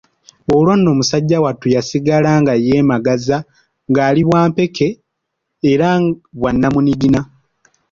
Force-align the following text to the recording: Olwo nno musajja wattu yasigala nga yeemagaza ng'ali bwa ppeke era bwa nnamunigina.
Olwo 0.55 0.73
nno 0.77 0.89
musajja 0.99 1.37
wattu 1.43 1.67
yasigala 1.75 2.31
nga 2.41 2.53
yeemagaza 2.65 3.37
ng'ali 3.89 4.21
bwa 4.27 4.41
ppeke 4.51 4.87
era 5.71 5.89
bwa 6.39 6.49
nnamunigina. 6.53 7.21